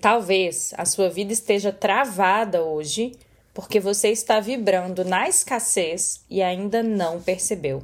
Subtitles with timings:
[0.00, 3.12] Talvez a sua vida esteja travada hoje
[3.52, 7.82] porque você está vibrando na escassez e ainda não percebeu.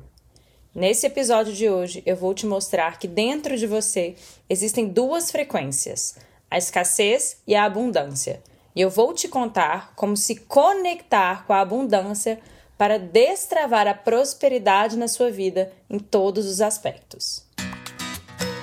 [0.74, 4.14] Nesse episódio de hoje, eu vou te mostrar que dentro de você
[4.48, 6.16] existem duas frequências:
[6.50, 8.42] a escassez e a abundância.
[8.74, 12.38] E eu vou te contar como se conectar com a abundância
[12.78, 17.45] para destravar a prosperidade na sua vida em todos os aspectos.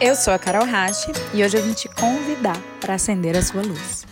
[0.05, 3.61] Eu sou a Carol Rache e hoje eu vim te convidar para acender a sua
[3.61, 4.05] luz.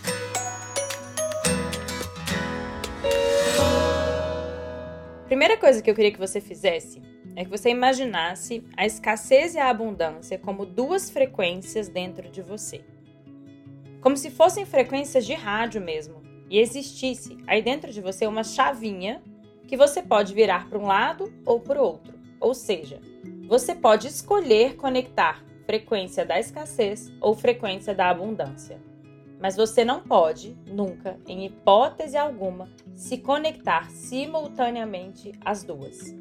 [5.26, 7.02] Primeira coisa que eu queria que você fizesse
[7.36, 12.82] é que você imaginasse a escassez e a abundância como duas frequências dentro de você.
[14.00, 19.22] Como se fossem frequências de rádio mesmo, e existisse aí dentro de você uma chavinha
[19.68, 22.18] que você pode virar para um lado ou para o outro.
[22.40, 22.98] Ou seja,
[23.46, 28.78] você pode escolher conectar frequência da escassez ou frequência da abundância.
[29.40, 36.14] Mas você não pode, nunca, em hipótese alguma, se conectar simultaneamente às duas.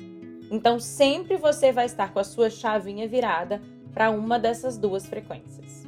[0.50, 3.62] Então, sempre você vai estar com a sua chavinha virada
[3.94, 5.86] para uma dessas duas frequências.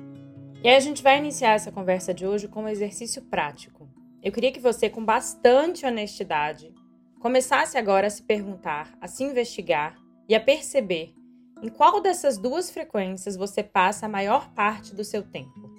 [0.62, 3.88] E aí, a gente vai iniciar essa conversa de hoje com um exercício prático.
[4.22, 6.74] Eu queria que você, com bastante honestidade,
[7.22, 11.16] começasse agora a se perguntar, a se investigar e a perceber
[11.64, 15.72] em qual dessas duas frequências você passa a maior parte do seu tempo?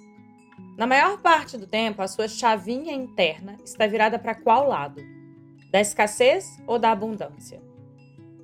[0.75, 4.99] Na maior parte do tempo, a sua chavinha interna está virada para qual lado?
[5.71, 7.61] Da escassez ou da abundância?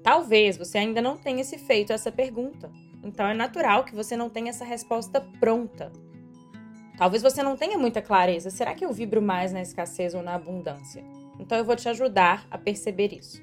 [0.04, 2.72] Talvez você ainda não tenha se feito essa pergunta,
[3.04, 5.92] então é natural que você não tenha essa resposta pronta.
[6.96, 10.36] Talvez você não tenha muita clareza: será que eu vibro mais na escassez ou na
[10.36, 11.04] abundância?
[11.40, 13.42] Então eu vou te ajudar a perceber isso.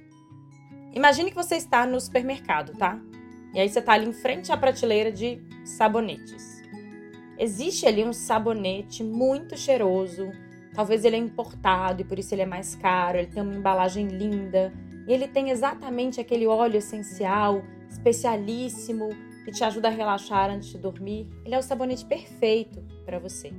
[0.94, 3.00] Imagine que você está no supermercado, tá?
[3.58, 6.62] E aí você tá ali em frente à prateleira de sabonetes.
[7.36, 10.30] Existe ali um sabonete muito cheiroso.
[10.72, 13.18] Talvez ele é importado e por isso ele é mais caro.
[13.18, 14.72] Ele tem uma embalagem linda.
[15.08, 19.08] E ele tem exatamente aquele óleo essencial, especialíssimo,
[19.44, 21.26] que te ajuda a relaxar antes de dormir.
[21.44, 23.52] Ele é o sabonete perfeito para você.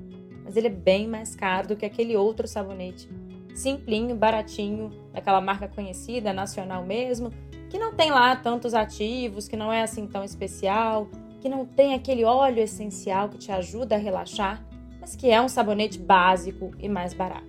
[0.46, 3.10] Mas ele é bem mais caro do que aquele outro sabonete
[3.54, 7.32] simplinho, baratinho, daquela marca conhecida, nacional mesmo,
[7.70, 11.08] que não tem lá tantos ativos, que não é assim tão especial,
[11.40, 14.66] que não tem aquele óleo essencial que te ajuda a relaxar,
[15.00, 17.48] mas que é um sabonete básico e mais barato.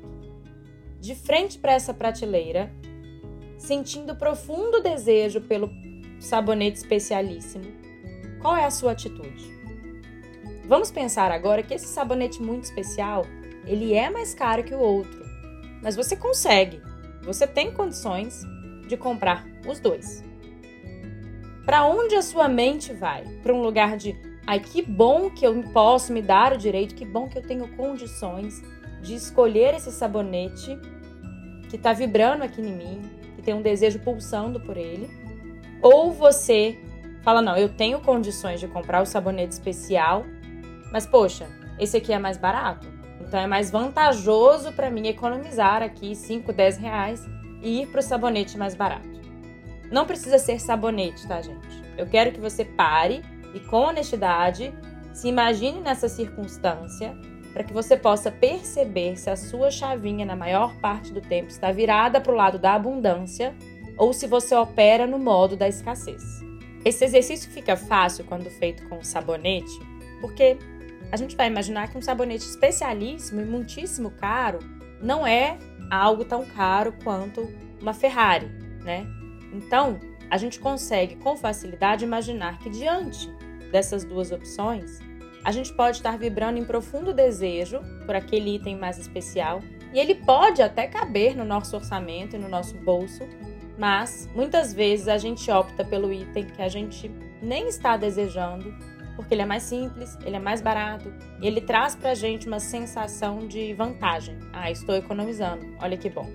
[1.00, 2.70] De frente para essa prateleira,
[3.56, 5.70] sentindo profundo desejo pelo
[6.19, 7.64] sabonete especialíssimo,
[8.41, 9.50] qual é a sua atitude?
[10.66, 13.25] Vamos pensar agora que esse sabonete muito especial,
[13.66, 15.25] ele é mais caro que o outro,
[15.82, 16.81] mas você consegue,
[17.22, 18.44] você tem condições
[18.91, 20.23] de comprar os dois.
[21.65, 23.25] Para onde a sua mente vai?
[23.43, 27.05] Para um lugar de, ai que bom que eu posso me dar o direito, que
[27.05, 28.61] bom que eu tenho condições
[29.00, 30.77] de escolher esse sabonete
[31.69, 33.00] que está vibrando aqui em mim,
[33.37, 35.09] que tem um desejo pulsando por ele.
[35.81, 36.77] Ou você
[37.23, 40.25] fala, não, eu tenho condições de comprar o sabonete especial,
[40.93, 41.47] mas poxa,
[41.79, 42.89] esse aqui é mais barato.
[43.21, 48.03] Então é mais vantajoso para mim economizar aqui 5, 10 reais e ir para o
[48.03, 49.21] sabonete mais barato.
[49.91, 51.66] Não precisa ser sabonete, tá, gente?
[51.97, 53.22] Eu quero que você pare
[53.54, 54.72] e, com honestidade,
[55.12, 57.16] se imagine nessa circunstância
[57.53, 61.72] para que você possa perceber se a sua chavinha, na maior parte do tempo, está
[61.72, 63.54] virada para o lado da abundância
[63.99, 66.41] ou se você opera no modo da escassez.
[66.84, 69.78] Esse exercício fica fácil quando feito com sabonete,
[70.20, 70.56] porque
[71.12, 74.60] a gente vai imaginar que um sabonete especialíssimo e muitíssimo caro
[75.00, 75.59] não é
[75.91, 77.49] algo tão caro quanto
[77.81, 78.47] uma Ferrari,
[78.83, 79.06] né?
[79.53, 79.99] Então,
[80.31, 83.28] a gente consegue com facilidade imaginar que diante
[83.72, 85.00] dessas duas opções,
[85.44, 89.62] a gente pode estar vibrando em profundo desejo por aquele item mais especial
[89.93, 93.27] e ele pode até caber no nosso orçamento e no nosso bolso,
[93.78, 97.11] mas muitas vezes a gente opta pelo item que a gente
[97.43, 98.72] nem está desejando
[99.20, 102.58] porque ele é mais simples, ele é mais barato e ele traz pra gente uma
[102.58, 104.38] sensação de vantagem.
[104.50, 106.26] Ah, estou economizando, olha que bom.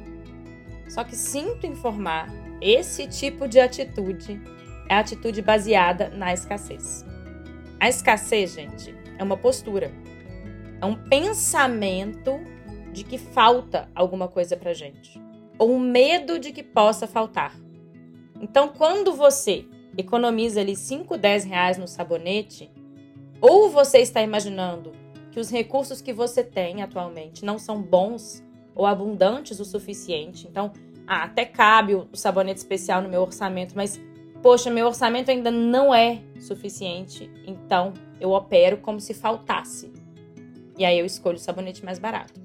[0.88, 2.30] Só que sinto informar,
[2.62, 4.40] esse tipo de atitude
[4.88, 7.04] é a atitude baseada na escassez.
[7.80, 9.92] A escassez, gente, é uma postura,
[10.80, 12.40] é um pensamento
[12.94, 15.20] de que falta alguma coisa pra gente,
[15.58, 17.56] ou um medo de que possa faltar.
[18.40, 19.66] Então, quando você
[19.98, 22.70] economiza ali 5, 10 reais no sabonete,
[23.42, 24.92] ou você está imaginando
[25.32, 28.44] que os recursos que você tem atualmente não são bons
[28.74, 30.48] ou abundantes o suficiente.
[30.48, 30.72] Então,
[31.08, 34.00] ah, até cabe o sabonete especial no meu orçamento, mas
[34.42, 39.92] poxa, meu orçamento ainda não é suficiente, então eu opero como se faltasse.
[40.78, 42.40] E aí eu escolho o sabonete mais barato.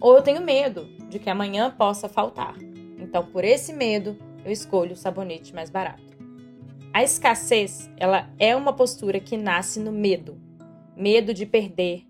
[0.00, 2.54] Ou eu tenho medo de que amanhã possa faltar.
[2.98, 6.09] Então, por esse medo, eu escolho o sabonete mais barato.
[6.92, 10.40] A escassez, ela é uma postura que nasce no medo.
[10.96, 12.04] Medo de perder,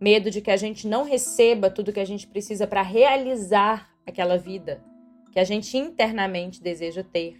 [0.00, 4.36] medo de que a gente não receba tudo que a gente precisa para realizar aquela
[4.36, 4.84] vida
[5.32, 7.38] que a gente internamente deseja ter.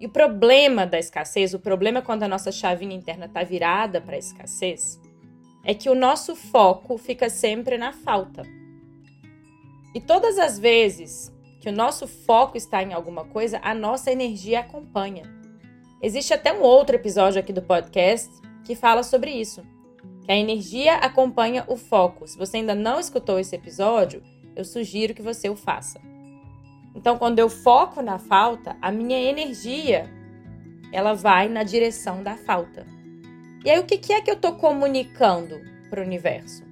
[0.00, 4.14] E o problema da escassez, o problema quando a nossa chavinha interna está virada para
[4.14, 5.00] a escassez,
[5.64, 8.44] é que o nosso foco fica sempre na falta.
[9.92, 14.60] E todas as vezes que o nosso foco está em alguma coisa, a nossa energia
[14.60, 15.33] acompanha.
[16.04, 18.28] Existe até um outro episódio aqui do podcast
[18.62, 19.62] que fala sobre isso,
[20.22, 22.28] que a energia acompanha o foco.
[22.28, 24.22] Se você ainda não escutou esse episódio,
[24.54, 25.98] eu sugiro que você o faça.
[26.94, 30.04] Então, quando eu foco na falta, a minha energia
[30.92, 32.86] ela vai na direção da falta.
[33.64, 35.58] E aí, o que é que eu estou comunicando
[35.88, 36.64] para o universo?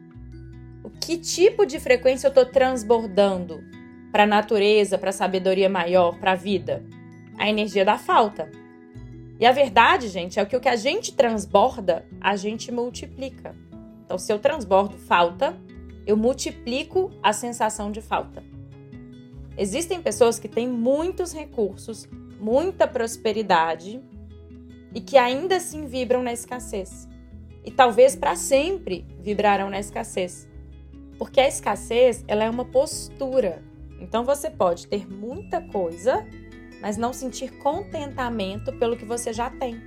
[0.84, 3.64] O que tipo de frequência eu estou transbordando
[4.12, 6.84] para a natureza, para a sabedoria maior, para a vida?
[7.38, 8.60] A energia da falta.
[9.42, 13.56] E a verdade, gente, é que o que a gente transborda, a gente multiplica.
[14.04, 15.58] Então, se eu transbordo falta,
[16.06, 18.40] eu multiplico a sensação de falta.
[19.58, 22.08] Existem pessoas que têm muitos recursos,
[22.38, 24.00] muita prosperidade
[24.94, 27.08] e que ainda assim vibram na escassez.
[27.64, 30.48] E talvez para sempre vibrarão na escassez.
[31.18, 33.60] Porque a escassez, ela é uma postura.
[34.00, 36.24] Então você pode ter muita coisa,
[36.82, 39.80] mas não sentir contentamento pelo que você já tem.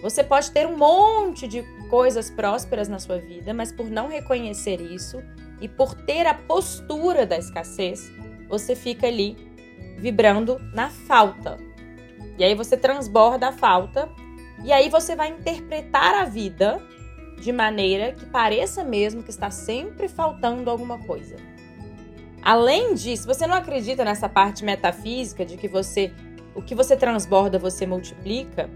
[0.00, 4.80] Você pode ter um monte de coisas prósperas na sua vida, mas por não reconhecer
[4.80, 5.22] isso
[5.60, 8.10] e por ter a postura da escassez,
[8.48, 9.36] você fica ali
[9.98, 11.58] vibrando na falta.
[12.38, 14.08] E aí você transborda a falta
[14.64, 16.80] e aí você vai interpretar a vida
[17.40, 21.36] de maneira que pareça mesmo que está sempre faltando alguma coisa.
[22.42, 26.12] Além disso, você não acredita nessa parte metafísica de que você
[26.54, 28.68] o que você transborda você multiplica?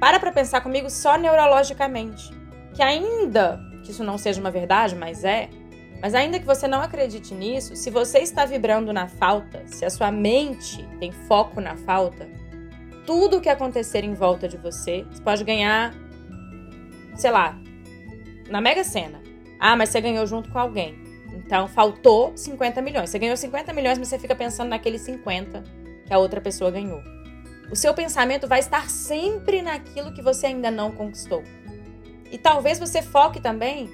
[0.00, 2.30] Para para pensar comigo só neurologicamente,
[2.74, 5.48] que ainda que isso não seja uma verdade, mas é,
[6.00, 9.90] mas ainda que você não acredite nisso, se você está vibrando na falta, se a
[9.90, 12.28] sua mente tem foco na falta,
[13.06, 15.94] tudo o que acontecer em volta de você, você pode ganhar,
[17.16, 17.58] sei lá,
[18.48, 19.20] na Mega Sena.
[19.58, 21.01] Ah, mas você ganhou junto com alguém.
[21.44, 23.10] Então faltou 50 milhões.
[23.10, 25.62] Você ganhou 50 milhões, mas você fica pensando naqueles 50
[26.06, 27.02] que a outra pessoa ganhou.
[27.70, 31.42] O seu pensamento vai estar sempre naquilo que você ainda não conquistou.
[32.30, 33.90] E talvez você foque também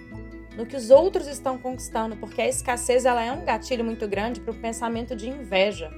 [0.56, 4.40] no que os outros estão conquistando, porque a escassez ela é um gatilho muito grande
[4.40, 5.90] para o pensamento de inveja.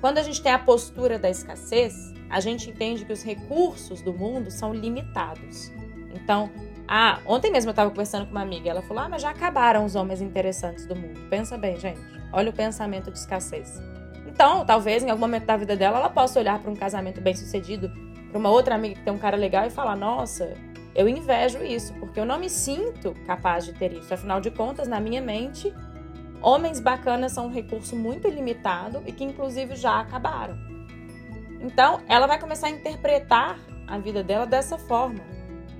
[0.00, 4.12] Quando a gente tem a postura da escassez, a gente entende que os recursos do
[4.12, 5.72] mundo são limitados.
[6.14, 6.50] Então,
[6.88, 9.84] ah, ontem mesmo eu estava conversando com uma amiga, ela falou: "Ah, mas já acabaram
[9.84, 11.20] os homens interessantes do mundo".
[11.30, 12.00] Pensa bem, gente.
[12.32, 13.80] Olha o pensamento de escassez.
[14.26, 17.90] Então, talvez em algum momento da vida dela ela possa olhar para um casamento bem-sucedido,
[18.30, 20.54] para uma outra amiga que tem um cara legal e falar: "Nossa,
[20.94, 24.12] eu invejo isso, porque eu não me sinto capaz de ter isso.
[24.12, 25.72] Afinal de contas, na minha mente,
[26.42, 30.58] homens bacanas são um recurso muito limitado e que, inclusive, já acabaram.
[31.60, 35.20] Então, ela vai começar a interpretar a vida dela dessa forma.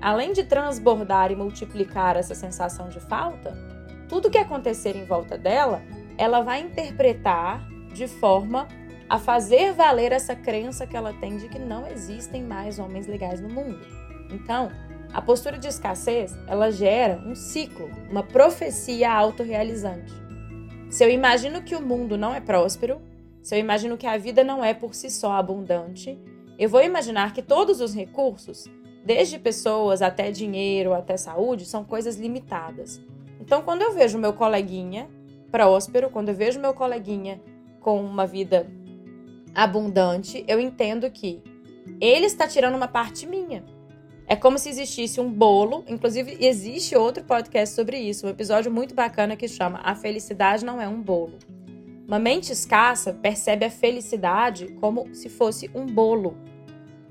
[0.03, 3.57] Além de transbordar e multiplicar essa sensação de falta,
[4.09, 5.81] tudo que acontecer em volta dela,
[6.17, 8.67] ela vai interpretar de forma
[9.09, 13.39] a fazer valer essa crença que ela tem de que não existem mais homens legais
[13.39, 13.79] no mundo.
[14.29, 14.69] Então,
[15.13, 20.11] a postura de escassez, ela gera um ciclo, uma profecia autorrealizante.
[20.89, 23.01] Se eu imagino que o mundo não é próspero,
[23.41, 26.19] se eu imagino que a vida não é por si só abundante,
[26.59, 28.67] eu vou imaginar que todos os recursos,
[29.05, 33.01] desde pessoas até dinheiro, até saúde, são coisas limitadas.
[33.39, 35.09] Então, quando eu vejo meu coleguinha
[35.51, 37.41] próspero, quando eu vejo meu coleguinha
[37.79, 38.67] com uma vida
[39.53, 41.43] abundante, eu entendo que
[41.99, 43.63] ele está tirando uma parte minha.
[44.25, 48.95] É como se existisse um bolo, inclusive existe outro podcast sobre isso, um episódio muito
[48.95, 51.37] bacana que chama A Felicidade Não é um Bolo.
[52.07, 56.37] Uma mente escassa percebe a felicidade como se fosse um bolo.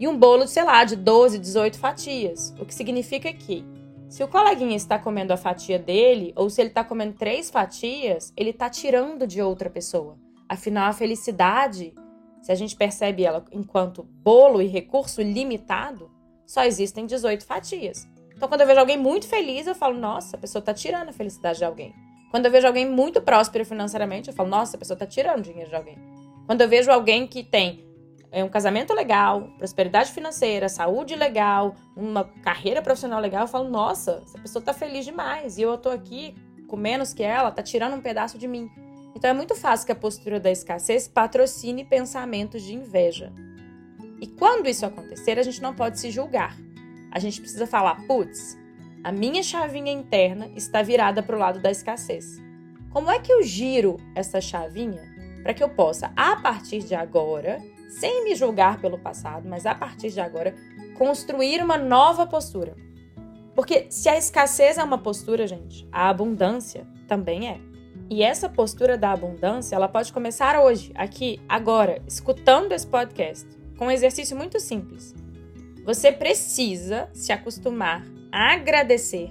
[0.03, 2.53] E um bolo, sei lá, de 12, 18 fatias.
[2.59, 3.65] O que significa que,
[4.09, 8.33] se o coleguinha está comendo a fatia dele, ou se ele está comendo três fatias,
[8.37, 10.19] ele está tirando de outra pessoa.
[10.49, 11.95] Afinal, a felicidade,
[12.41, 16.11] se a gente percebe ela enquanto bolo e recurso limitado,
[16.45, 18.05] só existem 18 fatias.
[18.35, 21.13] Então, quando eu vejo alguém muito feliz, eu falo, nossa, a pessoa está tirando a
[21.13, 21.95] felicidade de alguém.
[22.29, 25.71] Quando eu vejo alguém muito próspero financeiramente, eu falo, nossa, a pessoa está tirando dinheiro
[25.71, 25.97] de alguém.
[26.45, 27.92] Quando eu vejo alguém que tem
[28.43, 34.39] um casamento legal, prosperidade financeira, saúde legal, uma carreira profissional legal, eu falo, nossa, essa
[34.39, 35.59] pessoa tá feliz demais.
[35.59, 36.35] E eu tô aqui
[36.67, 38.71] com menos que ela, tá tirando um pedaço de mim.
[39.15, 43.33] Então é muito fácil que a postura da escassez patrocine pensamentos de inveja.
[44.19, 46.57] E quando isso acontecer, a gente não pode se julgar.
[47.11, 48.57] A gente precisa falar, putz,
[49.05, 52.41] a minha chavinha interna está virada para o lado da escassez.
[52.91, 55.03] Como é que eu giro essa chavinha
[55.43, 57.61] para que eu possa, a partir de agora,
[57.99, 60.55] sem me julgar pelo passado, mas a partir de agora,
[60.97, 62.75] construir uma nova postura.
[63.55, 67.61] Porque se a escassez é uma postura, gente, a abundância também é.
[68.09, 73.47] E essa postura da abundância, ela pode começar hoje, aqui, agora, escutando esse podcast,
[73.77, 75.15] com um exercício muito simples.
[75.85, 79.31] Você precisa se acostumar a agradecer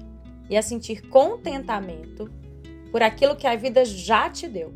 [0.49, 2.29] e a sentir contentamento
[2.91, 4.73] por aquilo que a vida já te deu.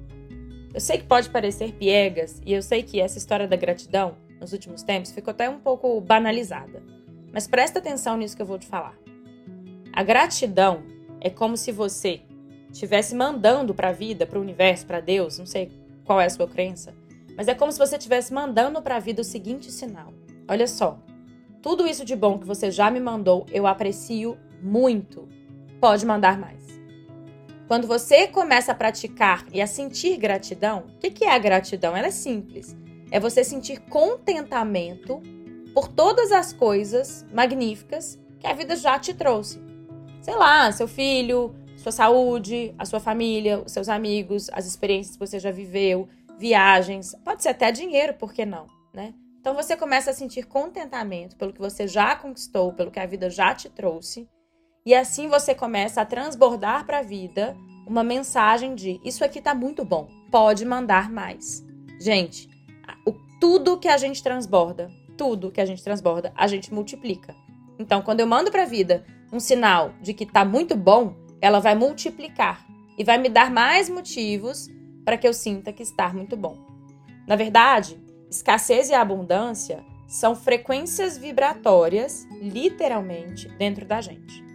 [0.75, 4.51] Eu sei que pode parecer piegas e eu sei que essa história da gratidão, nos
[4.51, 6.83] últimos tempos, ficou até um pouco banalizada.
[7.31, 8.93] Mas presta atenção nisso que eu vou te falar.
[9.93, 10.83] A gratidão
[11.21, 12.23] é como se você
[12.69, 15.71] estivesse mandando para a vida, para o universo, para Deus, não sei
[16.03, 16.93] qual é a sua crença,
[17.37, 20.13] mas é como se você estivesse mandando para a vida o seguinte sinal:
[20.45, 20.99] Olha só,
[21.61, 25.25] tudo isso de bom que você já me mandou, eu aprecio muito.
[25.79, 26.64] Pode mandar mais.
[27.67, 31.97] Quando você começa a praticar e a sentir gratidão, o que é a gratidão?
[31.97, 32.75] Ela é simples.
[33.09, 35.19] É você sentir contentamento
[35.73, 39.59] por todas as coisas magníficas que a vida já te trouxe.
[40.21, 45.25] Sei lá, seu filho, sua saúde, a sua família, os seus amigos, as experiências que
[45.25, 46.07] você já viveu,
[46.37, 49.13] viagens, pode ser até dinheiro, por que não, né?
[49.39, 53.29] Então você começa a sentir contentamento pelo que você já conquistou, pelo que a vida
[53.29, 54.27] já te trouxe,
[54.85, 59.53] e assim você começa a transbordar para a vida uma mensagem de isso aqui tá
[59.53, 61.65] muito bom, pode mandar mais.
[61.99, 62.47] Gente,
[63.05, 67.35] o, tudo que a gente transborda, tudo que a gente transborda, a gente multiplica.
[67.79, 71.59] Então, quando eu mando para a vida um sinal de que tá muito bom, ela
[71.59, 72.65] vai multiplicar
[72.97, 74.67] e vai me dar mais motivos
[75.03, 76.57] para que eu sinta que está muito bom.
[77.27, 77.99] Na verdade,
[78.29, 84.45] escassez e abundância são frequências vibratórias, literalmente, dentro da gente.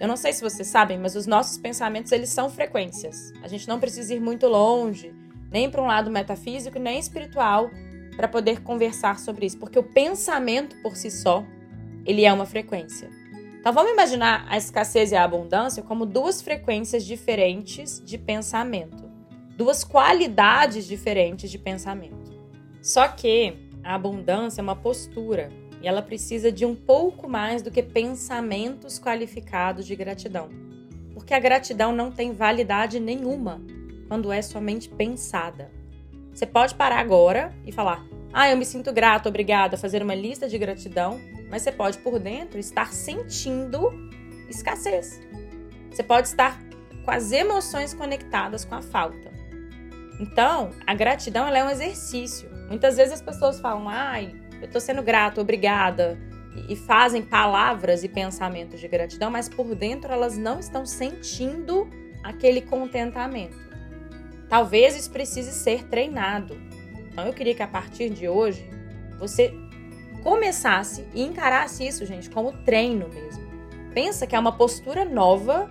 [0.00, 3.32] Eu não sei se vocês sabem, mas os nossos pensamentos eles são frequências.
[3.42, 5.12] A gente não precisa ir muito longe,
[5.50, 7.68] nem para um lado metafísico, nem espiritual,
[8.16, 11.44] para poder conversar sobre isso, porque o pensamento por si só,
[12.04, 13.10] ele é uma frequência.
[13.60, 19.08] Então vamos imaginar a escassez e a abundância como duas frequências diferentes de pensamento,
[19.56, 22.32] duas qualidades diferentes de pensamento.
[22.80, 27.70] Só que a abundância é uma postura, e ela precisa de um pouco mais do
[27.70, 30.48] que pensamentos qualificados de gratidão.
[31.14, 33.60] Porque a gratidão não tem validade nenhuma
[34.08, 35.70] quando é somente pensada.
[36.32, 40.48] Você pode parar agora e falar: Ah, eu me sinto grato, obrigada, fazer uma lista
[40.48, 41.20] de gratidão,
[41.50, 43.90] mas você pode por dentro estar sentindo
[44.48, 45.20] escassez.
[45.90, 46.60] Você pode estar
[47.04, 49.30] com as emoções conectadas com a falta.
[50.20, 52.48] Então, a gratidão é um exercício.
[52.68, 56.18] Muitas vezes as pessoas falam: ai, eu estou sendo grato, obrigada.
[56.68, 61.88] E fazem palavras e pensamentos de gratidão, mas por dentro elas não estão sentindo
[62.24, 63.56] aquele contentamento.
[64.48, 66.56] Talvez isso precise ser treinado.
[67.12, 68.68] Então eu queria que a partir de hoje
[69.18, 69.54] você
[70.22, 73.46] começasse e encarasse isso, gente, como treino mesmo.
[73.94, 75.70] Pensa que é uma postura nova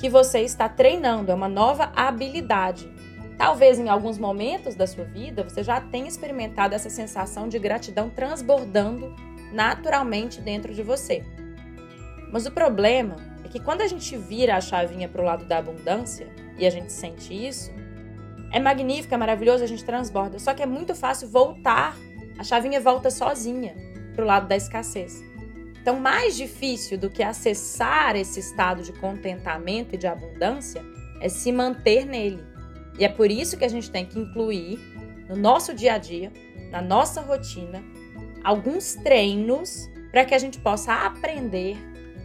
[0.00, 2.90] que você está treinando, é uma nova habilidade.
[3.36, 8.08] Talvez em alguns momentos da sua vida você já tenha experimentado essa sensação de gratidão
[8.08, 9.14] transbordando
[9.52, 11.24] naturalmente dentro de você.
[12.32, 15.58] Mas o problema é que quando a gente vira a chavinha para o lado da
[15.58, 17.70] abundância e a gente sente isso,
[18.52, 20.38] é magnífico, é maravilhoso, a gente transborda.
[20.38, 21.96] Só que é muito fácil voltar,
[22.38, 23.74] a chavinha volta sozinha
[24.14, 25.22] para o lado da escassez.
[25.80, 30.82] Então, mais difícil do que acessar esse estado de contentamento e de abundância
[31.20, 32.53] é se manter nele.
[32.98, 34.78] E é por isso que a gente tem que incluir
[35.28, 36.32] no nosso dia a dia,
[36.70, 37.82] na nossa rotina,
[38.42, 41.76] alguns treinos para que a gente possa aprender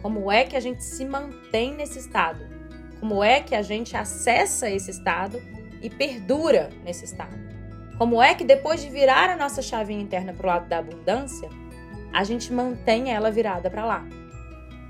[0.02, 2.46] como é que a gente se mantém nesse estado,
[3.00, 5.42] como é que a gente acessa esse estado
[5.82, 7.36] e perdura nesse estado.
[7.98, 11.48] Como é que depois de virar a nossa chavinha interna para o lado da abundância,
[12.12, 14.06] a gente mantém ela virada para lá?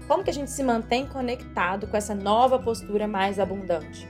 [0.07, 4.07] Como que a gente se mantém conectado com essa nova postura mais abundante?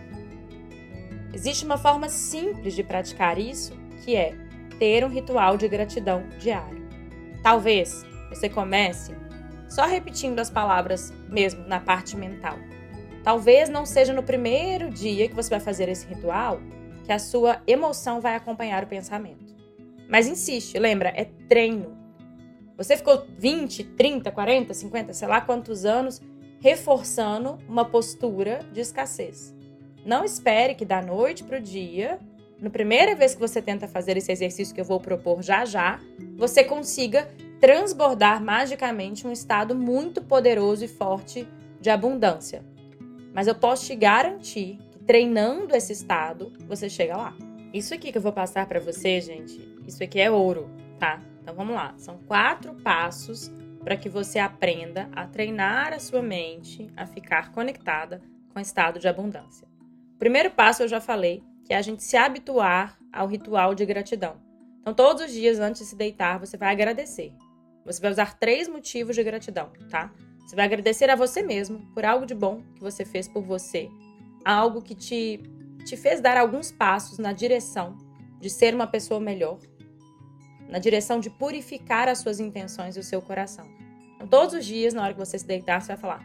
[1.32, 3.72] Existe uma forma simples de praticar isso,
[4.04, 4.34] que é
[4.78, 6.88] ter um ritual de gratidão diário.
[7.42, 9.14] Talvez você comece
[9.68, 12.56] só repetindo as palavras mesmo na parte mental.
[13.22, 16.60] Talvez não seja no primeiro dia que você vai fazer esse ritual
[17.04, 19.54] que a sua emoção vai acompanhar o pensamento.
[20.08, 21.96] Mas insiste, lembra, é treino.
[22.76, 26.20] Você ficou 20, 30, 40, 50, sei lá quantos anos
[26.60, 29.54] reforçando uma postura de escassez.
[30.04, 32.18] Não espere que da noite para o dia,
[32.60, 36.00] na primeira vez que você tenta fazer esse exercício que eu vou propor já já,
[36.36, 37.28] você consiga
[37.60, 41.46] transbordar magicamente um estado muito poderoso e forte
[41.80, 42.64] de abundância.
[43.34, 47.34] Mas eu posso te garantir que treinando esse estado, você chega lá.
[47.72, 51.22] Isso aqui que eu vou passar para você, gente, isso aqui é ouro, tá?
[51.42, 51.94] Então vamos lá.
[51.96, 53.50] São quatro passos
[53.84, 58.20] para que você aprenda a treinar a sua mente a ficar conectada
[58.52, 59.69] com o estado de abundância.
[60.20, 64.36] Primeiro passo eu já falei, que é a gente se habituar ao ritual de gratidão.
[64.82, 67.32] Então, todos os dias antes de se deitar, você vai agradecer.
[67.86, 70.12] Você vai usar três motivos de gratidão, tá?
[70.44, 73.88] Você vai agradecer a você mesmo por algo de bom que você fez por você,
[74.44, 75.40] algo que te,
[75.86, 77.96] te fez dar alguns passos na direção
[78.38, 79.58] de ser uma pessoa melhor,
[80.68, 83.66] na direção de purificar as suas intenções e o seu coração.
[84.16, 86.22] Então, todos os dias, na hora que você se deitar, você vai falar: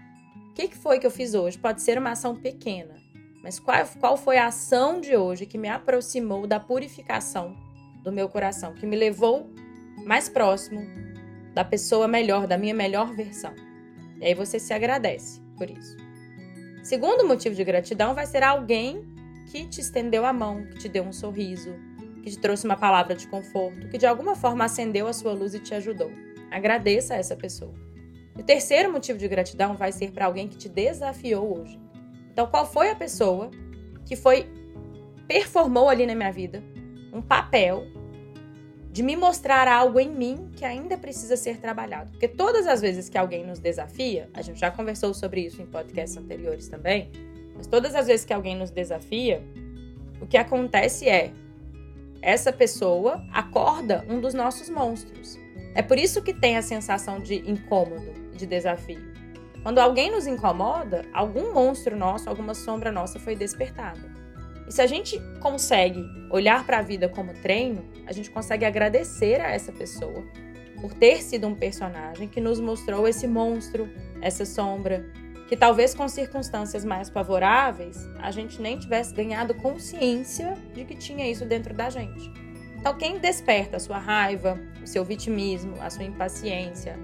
[0.49, 1.57] o que, que foi que eu fiz hoje?
[1.57, 3.04] Pode ser uma ação pequena,
[3.45, 7.55] mas qual, qual foi a ação de hoje que me aproximou da purificação
[8.03, 9.47] do meu coração, que me levou
[10.03, 10.81] mais próximo
[11.53, 13.53] da pessoa melhor, da minha melhor versão?
[14.19, 15.95] E aí você se agradece por isso.
[16.81, 19.05] Segundo motivo de gratidão vai ser alguém
[19.51, 21.71] que te estendeu a mão, que te deu um sorriso,
[22.23, 25.53] que te trouxe uma palavra de conforto, que de alguma forma acendeu a sua luz
[25.53, 26.11] e te ajudou.
[26.49, 27.75] Agradeça a essa pessoa.
[28.35, 31.84] O terceiro motivo de gratidão vai ser para alguém que te desafiou hoje.
[32.35, 33.49] Então, qual foi a pessoa
[34.05, 34.45] que foi
[35.25, 36.61] performou ali na minha vida
[37.13, 37.87] um papel
[38.91, 42.11] de me mostrar algo em mim que ainda precisa ser trabalhado?
[42.11, 45.65] Porque todas as vezes que alguém nos desafia, a gente já conversou sobre isso em
[45.65, 47.09] podcasts anteriores também,
[47.55, 49.41] mas todas as vezes que alguém nos desafia,
[50.19, 51.31] o que acontece é
[52.21, 55.39] essa pessoa acorda um dos nossos monstros.
[55.73, 59.14] É por isso que tem a sensação de incômodo, de desafio.
[59.65, 63.99] Quando alguém nos incomoda, algum monstro nosso, alguma sombra nossa foi despertada.
[64.67, 69.41] E se a gente consegue olhar para a vida como treino, a gente consegue agradecer
[69.41, 70.23] a essa pessoa
[70.79, 73.89] por ter sido um personagem que nos mostrou esse monstro,
[74.21, 75.03] essa sombra,
[75.47, 81.27] que talvez com circunstâncias mais favoráveis a gente nem tivesse ganhado consciência de que tinha
[81.27, 82.31] isso dentro da gente.
[82.77, 86.99] Então, quem desperta a sua raiva, o seu vitimismo, a sua impaciência,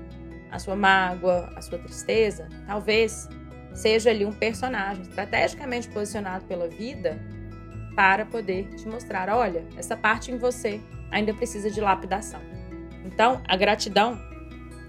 [0.51, 3.27] a sua mágoa, a sua tristeza, talvez
[3.73, 7.19] seja ali um personagem estrategicamente posicionado pela vida
[7.95, 12.41] para poder te mostrar: olha, essa parte em você ainda precisa de lapidação.
[13.05, 14.19] Então, a gratidão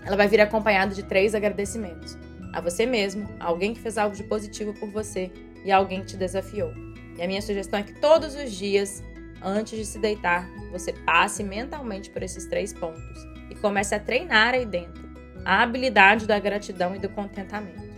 [0.05, 2.19] ela vai vir acompanhada de três agradecimentos
[2.53, 5.31] a você mesmo, a alguém que fez algo de positivo por você
[5.65, 6.73] e a alguém que te desafiou.
[7.17, 9.03] E a minha sugestão é que todos os dias,
[9.43, 14.55] antes de se deitar, você passe mentalmente por esses três pontos e comece a treinar
[14.55, 15.12] aí dentro
[15.45, 17.91] a habilidade da gratidão e do contentamento.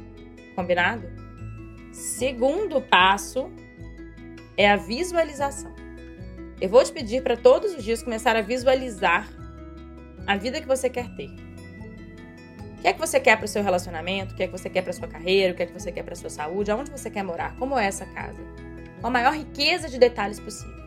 [0.54, 1.06] Combinado?
[1.92, 3.50] Segundo passo
[4.56, 5.74] é a visualização.
[6.60, 9.28] Eu vou te pedir para todos os dias começar a visualizar
[10.26, 11.44] a vida que você quer ter
[12.84, 14.34] que é que você quer para o seu relacionamento?
[14.34, 15.54] O que é que você quer para sua carreira?
[15.54, 16.70] O que é que você quer para sua saúde?
[16.70, 17.56] Aonde você quer morar?
[17.56, 18.42] Como é essa casa?
[19.00, 20.83] Com a maior riqueza de detalhes possível.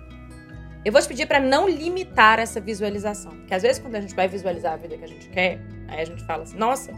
[0.85, 4.15] Eu vou te pedir para não limitar essa visualização, porque às vezes quando a gente
[4.15, 6.93] vai visualizar a vida que a gente quer, aí a gente fala assim: "Nossa,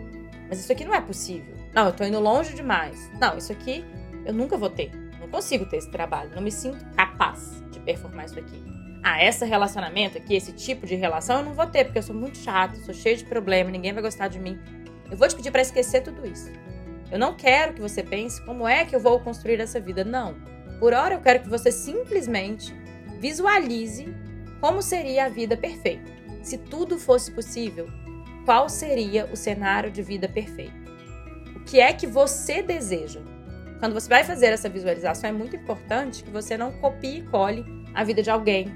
[0.50, 1.56] mas isso aqui não é possível.
[1.74, 3.10] Não, eu tô indo longe demais.
[3.20, 3.86] Não, isso aqui
[4.26, 4.92] eu nunca vou ter.
[5.20, 8.64] Não consigo ter esse trabalho, não me sinto capaz de performar isso aqui.
[9.04, 12.16] Ah, esse relacionamento aqui, esse tipo de relação eu não vou ter, porque eu sou
[12.16, 14.60] muito chato, sou cheio de problema, ninguém vai gostar de mim.
[15.10, 16.52] Eu vou te pedir para esquecer tudo isso.
[17.12, 20.04] Eu não quero que você pense como é que eu vou construir essa vida.
[20.04, 20.36] Não.
[20.80, 22.76] Por hora eu quero que você simplesmente
[23.20, 24.08] visualize
[24.62, 26.12] como seria a vida perfeita.
[26.42, 27.88] Se tudo fosse possível,
[28.46, 30.90] qual seria o cenário de vida perfeito?
[31.56, 33.22] O que é que você deseja?
[33.80, 37.64] Quando você vai fazer essa visualização, é muito importante que você não copie e cole
[37.94, 38.68] a vida de alguém,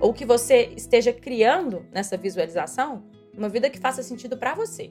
[0.00, 3.04] ou que você esteja criando nessa visualização
[3.36, 4.90] uma vida que faça sentido para você.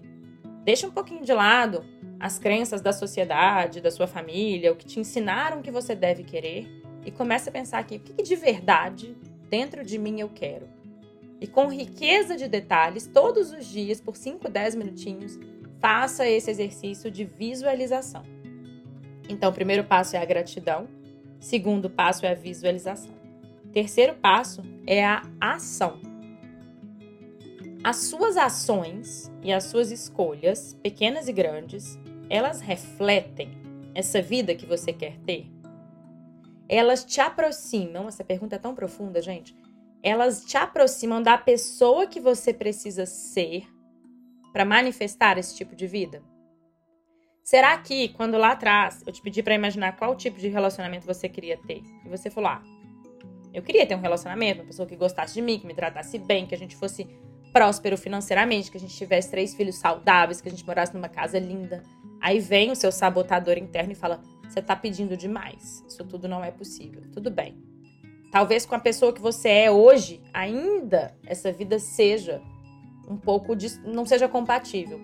[0.63, 1.83] Deixa um pouquinho de lado
[2.19, 6.78] as crenças da sociedade, da sua família, o que te ensinaram que você deve querer
[7.09, 9.17] e comece a pensar aqui, o que de verdade
[9.49, 10.67] dentro de mim eu quero?
[11.41, 15.39] E com riqueza de detalhes, todos os dias, por 5, 10 minutinhos,
[15.79, 18.23] faça esse exercício de visualização.
[19.27, 20.87] Então, o primeiro passo é a gratidão,
[21.39, 23.13] segundo passo é a visualização.
[23.71, 25.99] Terceiro passo é a ação.
[27.83, 31.97] As suas ações e as suas escolhas, pequenas e grandes,
[32.29, 33.49] elas refletem
[33.95, 35.47] essa vida que você quer ter?
[36.69, 39.55] Elas te aproximam, essa pergunta é tão profunda, gente.
[40.01, 43.67] elas te aproximam da pessoa que você precisa ser
[44.53, 46.23] para manifestar esse tipo de vida?
[47.43, 51.27] Será que quando lá atrás eu te pedi para imaginar qual tipo de relacionamento você
[51.27, 52.61] queria ter, e você falou: "Ah,
[53.53, 56.45] eu queria ter um relacionamento, uma pessoa que gostasse de mim, que me tratasse bem,
[56.45, 57.05] que a gente fosse
[57.51, 61.39] próspero financeiramente, que a gente tivesse três filhos saudáveis, que a gente morasse numa casa
[61.39, 61.83] linda".
[62.21, 65.85] Aí vem o seu sabotador interno e fala: "Você tá pedindo demais.
[65.87, 67.03] Isso tudo não é possível".
[67.13, 67.57] Tudo bem.
[68.31, 72.41] Talvez com a pessoa que você é hoje, ainda essa vida seja
[73.07, 74.99] um pouco de, não seja compatível.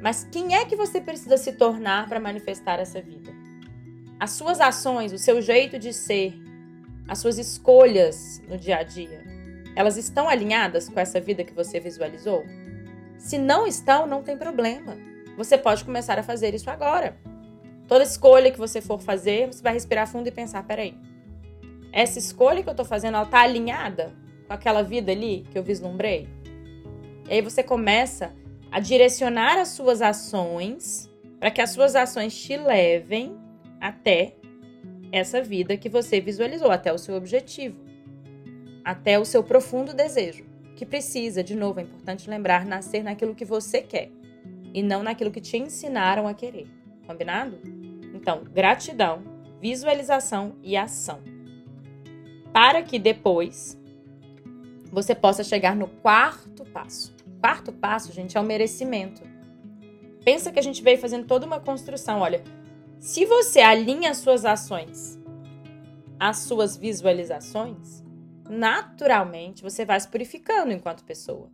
[0.00, 3.32] Mas quem é que você precisa se tornar para manifestar essa vida?
[4.18, 6.34] As suas ações, o seu jeito de ser,
[7.08, 9.24] as suas escolhas no dia a dia,
[9.74, 12.44] elas estão alinhadas com essa vida que você visualizou?
[13.18, 14.96] Se não estão, não tem problema.
[15.36, 17.16] Você pode começar a fazer isso agora.
[17.90, 20.94] Toda escolha que você for fazer, você vai respirar fundo e pensar: peraí,
[21.90, 24.14] essa escolha que eu tô fazendo, ela tá alinhada
[24.46, 26.28] com aquela vida ali que eu vislumbrei?
[27.28, 28.32] E aí você começa
[28.70, 33.36] a direcionar as suas ações para que as suas ações te levem
[33.80, 34.36] até
[35.10, 37.76] essa vida que você visualizou, até o seu objetivo,
[38.84, 40.44] até o seu profundo desejo,
[40.76, 44.12] que precisa, de novo, é importante lembrar, nascer naquilo que você quer
[44.72, 46.68] e não naquilo que te ensinaram a querer.
[47.04, 47.79] Combinado?
[48.20, 49.22] Então, gratidão,
[49.60, 51.20] visualização e ação
[52.52, 53.78] para que depois
[54.92, 57.14] você possa chegar no quarto passo.
[57.40, 59.22] Quarto passo, gente, é o merecimento.
[60.24, 62.20] Pensa que a gente veio fazendo toda uma construção.
[62.20, 62.42] Olha,
[62.98, 65.18] se você alinha as suas ações
[66.18, 68.04] às suas visualizações,
[68.48, 71.50] naturalmente você vai se purificando enquanto pessoa.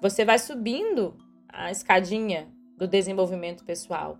[0.00, 1.16] Você vai subindo
[1.48, 4.18] a escadinha do desenvolvimento pessoal.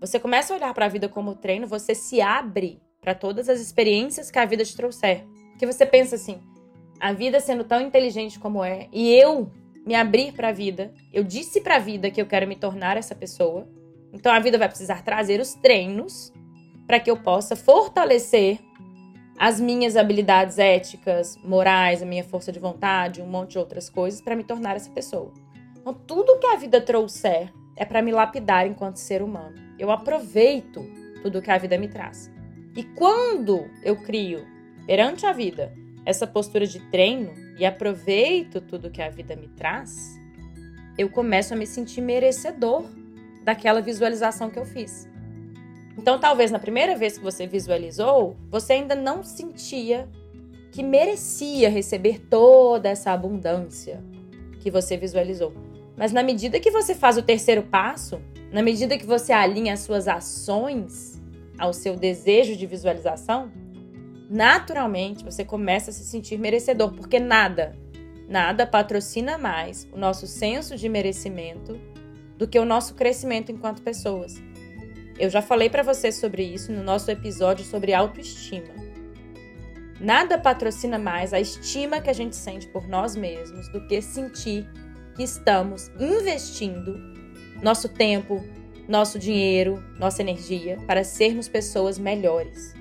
[0.00, 3.60] Você começa a olhar para a vida como treino, você se abre para todas as
[3.60, 5.26] experiências que a vida te trouxer.
[5.58, 6.40] Que você pensa assim:
[6.98, 9.50] a vida sendo tão inteligente como é, e eu
[9.86, 12.96] me abrir para a vida, eu disse para a vida que eu quero me tornar
[12.96, 13.68] essa pessoa.
[14.12, 16.32] Então a vida vai precisar trazer os treinos
[16.86, 18.58] para que eu possa fortalecer
[19.38, 24.20] as minhas habilidades éticas, morais, a minha força de vontade, um monte de outras coisas
[24.20, 25.32] para me tornar essa pessoa.
[25.78, 29.54] Então tudo que a vida trouxer é para me lapidar enquanto ser humano.
[29.78, 30.86] Eu aproveito
[31.22, 32.30] tudo que a vida me traz.
[32.76, 34.46] E quando eu crio
[34.86, 35.72] perante a vida
[36.04, 40.20] essa postura de treino e aproveito tudo que a vida me traz,
[40.98, 42.84] eu começo a me sentir merecedor
[43.42, 45.08] daquela visualização que eu fiz.
[45.96, 50.06] Então, talvez na primeira vez que você visualizou, você ainda não sentia
[50.70, 54.04] que merecia receber toda essa abundância
[54.60, 55.69] que você visualizou.
[56.00, 59.80] Mas na medida que você faz o terceiro passo, na medida que você alinha as
[59.80, 61.20] suas ações
[61.58, 63.52] ao seu desejo de visualização,
[64.30, 67.76] naturalmente você começa a se sentir merecedor, porque nada,
[68.26, 71.78] nada patrocina mais o nosso senso de merecimento
[72.38, 74.42] do que o nosso crescimento enquanto pessoas.
[75.18, 78.72] Eu já falei para você sobre isso no nosso episódio sobre autoestima.
[80.00, 84.66] Nada patrocina mais a estima que a gente sente por nós mesmos do que sentir
[85.20, 86.98] que estamos investindo
[87.62, 88.42] nosso tempo,
[88.88, 92.74] nosso dinheiro, nossa energia para sermos pessoas melhores.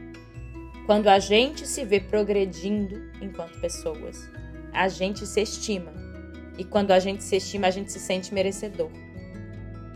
[0.85, 4.31] Quando a gente se vê progredindo enquanto pessoas,
[4.71, 5.91] a gente se estima.
[6.57, 8.89] E quando a gente se estima, a gente se sente merecedor.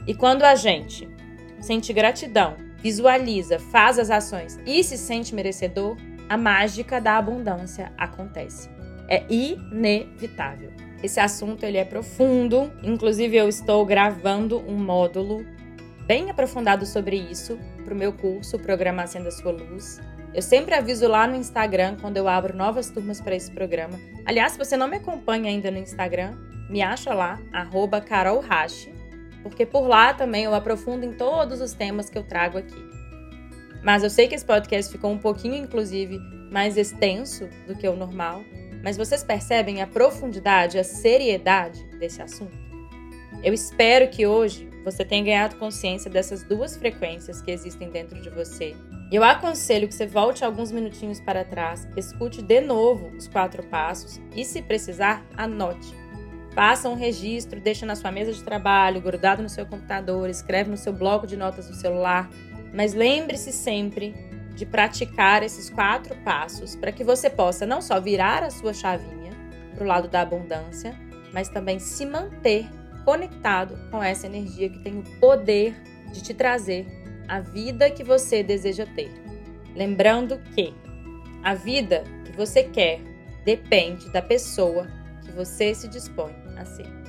[0.06, 1.08] E quando a gente
[1.62, 5.96] sente gratidão, visualiza, faz as ações e se sente merecedor,
[6.28, 8.70] a mágica da abundância acontece.
[9.08, 10.83] É inevitável.
[11.04, 15.46] Esse assunto ele é profundo, inclusive eu estou gravando um módulo
[16.08, 20.00] bem aprofundado sobre isso para o meu curso Programa Acenda Sua Luz.
[20.34, 24.00] Eu sempre aviso lá no Instagram quando eu abro novas turmas para esse programa.
[24.26, 26.38] Aliás, se você não me acompanha ainda no Instagram,
[26.70, 27.38] me acha lá,
[28.08, 28.94] @carolhashi,
[29.44, 32.82] porque por lá também eu aprofundo em todos os temas que eu trago aqui.
[33.84, 36.18] Mas eu sei que esse podcast ficou um pouquinho, inclusive,
[36.50, 38.42] mais extenso do que o normal,
[38.84, 42.58] mas vocês percebem a profundidade, a seriedade desse assunto?
[43.42, 48.30] Eu espero que hoje você tenha ganhado consciência dessas duas frequências que existem dentro de
[48.30, 48.76] você
[49.14, 54.20] eu aconselho que você volte alguns minutinhos para trás, escute de novo os quatro passos
[54.36, 55.94] e, se precisar, anote.
[56.56, 60.78] Faça um registro, deixa na sua mesa de trabalho, grudado no seu computador, escreve no
[60.78, 62.28] seu bloco de notas do celular,
[62.74, 64.16] mas lembre-se sempre
[64.56, 69.32] de praticar esses quatro passos para que você possa não só virar a sua chavinha
[69.74, 70.96] para o lado da abundância,
[71.34, 72.70] mas também se manter
[73.04, 75.76] conectado com essa energia que tem o poder
[76.12, 76.86] de te trazer
[77.28, 79.12] a vida que você deseja ter.
[79.76, 80.74] Lembrando que
[81.44, 83.02] a vida que você quer
[83.44, 84.88] depende da pessoa
[85.24, 87.03] que você se dispõe a ser.